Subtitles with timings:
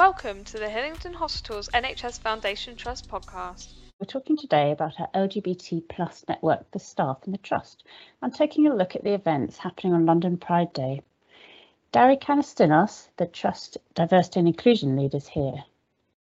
[0.00, 3.68] Welcome to the Hillingdon Hospitals NHS Foundation Trust podcast.
[3.98, 7.84] We're talking today about our LGBT plus network for staff in the Trust
[8.22, 11.02] and taking a look at the events happening on London Pride Day.
[11.92, 15.64] Dari Canastinos, the Trust Diversity and Inclusion Lead, is here.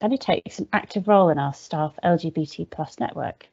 [0.00, 3.48] Danny takes an active role in our staff LGBT plus network.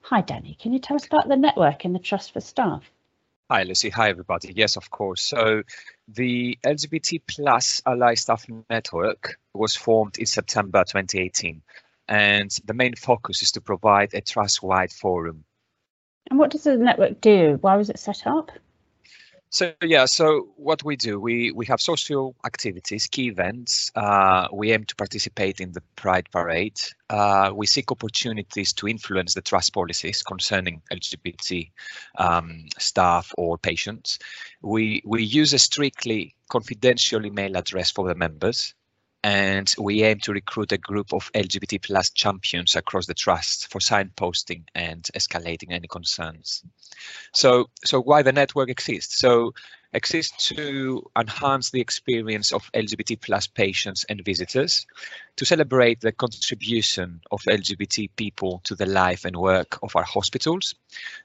[0.00, 2.90] Hi Danny, can you tell us about the network and the Trust for Staff?
[3.50, 3.88] Hi, Lucy.
[3.88, 4.52] Hi, everybody.
[4.54, 5.22] Yes, of course.
[5.22, 5.62] So
[6.06, 11.62] the LGBT plus ally staff network was formed in September 2018,
[12.08, 15.44] and the main focus is to provide a trust-wide forum.
[16.28, 17.56] And what does the network do?
[17.62, 18.50] Why was it set up?
[19.50, 23.90] So yeah, so what we do, we we have social activities, key events.
[23.94, 26.78] Uh, we aim to participate in the Pride Parade.
[27.08, 31.70] Uh, we seek opportunities to influence the trust policies concerning LGBT
[32.18, 34.18] um, staff or patients.
[34.60, 38.74] We we use a strictly confidential email address for the members
[39.28, 43.78] and we aim to recruit a group of LGBT plus champions across the trust for
[43.78, 46.64] signposting and escalating any concerns.
[47.34, 49.18] So, so why the network exists?
[49.18, 49.52] So,
[49.92, 54.86] exists to enhance the experience of LGBT plus patients and visitors,
[55.36, 60.74] to celebrate the contribution of LGBT people to the life and work of our hospitals,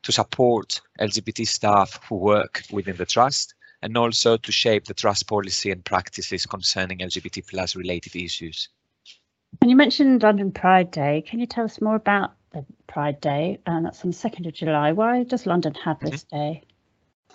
[0.02, 5.28] to support LGBT staff who work within the trust, and also to shape the trust
[5.28, 8.70] policy and practices concerning LGBT plus related issues.
[9.62, 11.22] And you mentioned London Pride Day.
[11.28, 13.60] Can you tell us more about the Pride Day?
[13.66, 14.94] And that's on the 2nd of July.
[14.94, 16.36] Why does London have this mm-hmm.
[16.36, 16.64] day?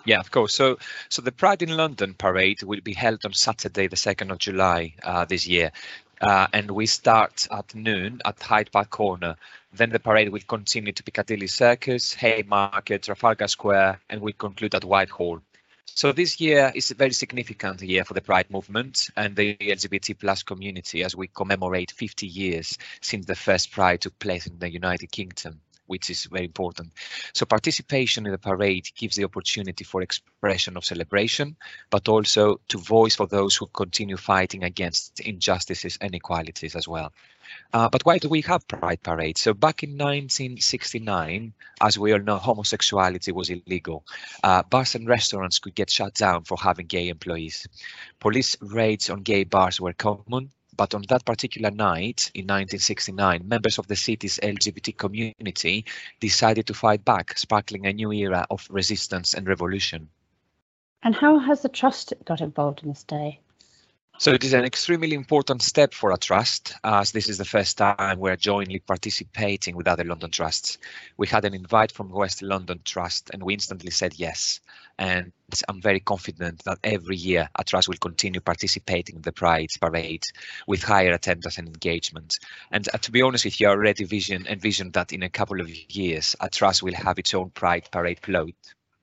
[0.05, 0.55] Yeah, of course.
[0.55, 4.39] So, so the Pride in London parade will be held on Saturday, the 2nd of
[4.39, 5.71] July uh, this year.
[6.19, 9.35] Uh, and we start at noon at Hyde Park Corner.
[9.71, 14.83] Then the parade will continue to Piccadilly Circus, Haymarket, Trafalgar Square, and will conclude at
[14.83, 15.41] Whitehall.
[15.95, 20.19] So this year is a very significant year for the Pride movement and the LGBT
[20.19, 24.71] plus community as we commemorate 50 years since the first Pride took place in the
[24.71, 26.91] United Kingdom which is very important.
[27.33, 31.55] So participation in the parade gives the opportunity for expression of celebration,
[31.89, 37.11] but also to voice for those who continue fighting against injustices and inequalities as well.
[37.73, 39.41] Uh, but why do we have Pride parades?
[39.41, 44.05] So back in 1969, as we all know, homosexuality was illegal.
[44.43, 47.67] Uh, bars and restaurants could get shut down for having gay employees.
[48.19, 53.77] Police raids on gay bars were common, but on that particular night in 1969, members
[53.79, 55.83] of the city's LGBT community
[56.21, 60.07] decided to fight back, sparkling a new era of resistance and revolution.
[61.03, 63.41] And how has the trust got involved in this day?
[64.19, 67.77] So it is an extremely important step for a trust, as this is the first
[67.77, 70.77] time we're jointly participating with other London trusts.
[71.15, 74.59] We had an invite from West London Trust and we instantly said yes.
[74.97, 75.31] And
[75.69, 80.25] I'm very confident that every year a trust will continue participating in the Pride Parade
[80.67, 82.39] with higher attendance and engagement.
[82.71, 85.61] And uh, to be honest with you, I already vision envision that in a couple
[85.61, 88.55] of years, a trust will have its own Pride Parade float.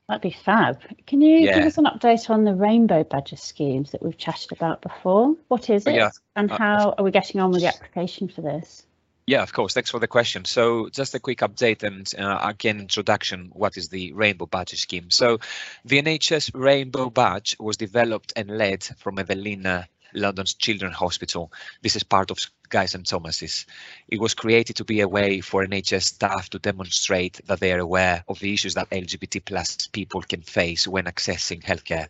[0.09, 0.81] That'd be fab.
[1.07, 1.59] Can you yeah.
[1.59, 5.35] give us an update on the rainbow badger schemes that we've chatted about before?
[5.49, 6.11] What is it yeah.
[6.37, 8.87] and uh, how are we getting on with the application for this?
[9.27, 9.75] Yeah, of course.
[9.75, 10.45] Thanks for the question.
[10.45, 13.51] So just a quick update and uh, again, introduction.
[13.53, 15.11] What is the Rainbow Badge scheme?
[15.11, 15.41] So
[15.85, 21.53] the NHS Rainbow Badge was developed and led from Evelina London's Children's Hospital.
[21.83, 22.39] This is part of
[22.69, 23.67] Guy's and Thomas's.
[24.09, 27.79] It was created to be a way for NHS staff to demonstrate that they are
[27.79, 32.09] aware of the issues that LGBT plus people can face when accessing healthcare.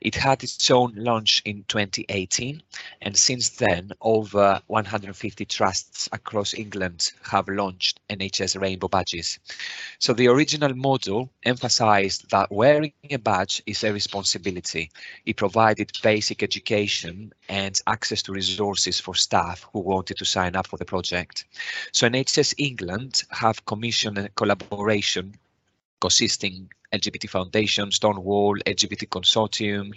[0.00, 2.62] It had its own launch in 2018,
[3.02, 9.38] and since then, over 150 trusts across England have launched NHS rainbow badges.
[9.98, 14.90] So the original model emphasized that wearing a badge is a responsibility.
[15.24, 20.66] It provided basic education and access to resources for staff who wanted to sign up
[20.66, 21.44] for the project.
[21.92, 25.34] So NHS England have commissioned a collaboration
[26.00, 29.92] consisting LGBT Foundation, Stonewall, LGBT Consortium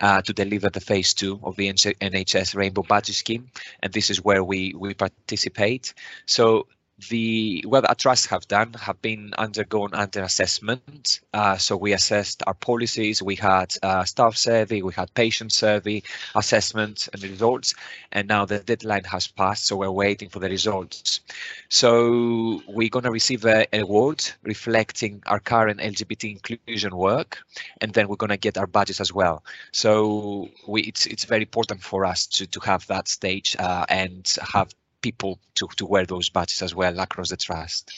[0.00, 3.50] uh, to deliver the phase two of the NHS Rainbow Badge Scheme.
[3.82, 5.94] And this is where we, we participate.
[6.26, 6.66] So
[7.08, 11.20] the what our trusts have done have been undergone under assessment.
[11.32, 13.72] Uh, so we assessed our policies, we had
[14.04, 16.02] staff survey, we had patient survey,
[16.34, 17.74] assessment and results,
[18.12, 21.20] and now the deadline has passed, so we're waiting for the results.
[21.68, 27.38] So we're going to receive an award reflecting our current LGBT inclusion work,
[27.80, 29.44] and then we're going to get our badges as well.
[29.72, 34.32] So we, it's it's very important for us to to have that stage uh, and
[34.52, 37.92] have people to, to wear those badges as well across the trust.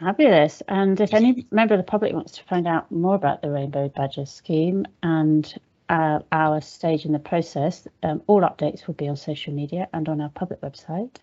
[0.00, 0.62] Fabulous.
[0.68, 3.88] And if any member of the public wants to find out more about the Rainbow
[3.88, 5.52] Badges scheme and
[5.88, 10.08] uh, our stage in the process, um, all updates will be on social media and
[10.08, 11.16] on our public website.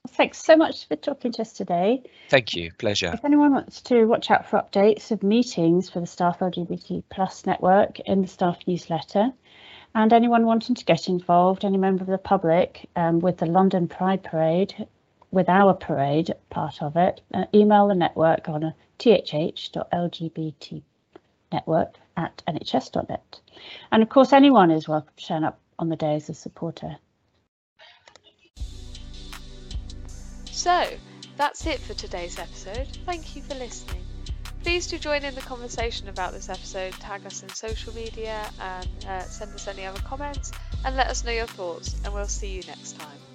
[0.09, 2.03] Thanks so much for talking to us today.
[2.29, 2.71] Thank you.
[2.77, 3.11] Pleasure.
[3.13, 7.45] If anyone wants to watch out for updates of meetings for the Staff LGBT Plus
[7.45, 9.33] network in the staff newsletter,
[9.95, 13.87] and anyone wanting to get involved, any member of the public um, with the London
[13.87, 14.85] Pride Parade,
[15.31, 20.83] with our parade part of it, uh, email the network on a thh.lgbtnetwork
[22.17, 23.39] at nhs.net.
[23.91, 26.97] And of course, anyone is welcome to turn up on the day as a supporter.
[30.51, 30.87] So,
[31.37, 32.87] that's it for today's episode.
[33.05, 34.03] Thank you for listening.
[34.63, 39.05] Please do join in the conversation about this episode, tag us in social media, and
[39.07, 40.51] uh, send us any other comments,
[40.83, 43.34] and let us know your thoughts, and we'll see you next time.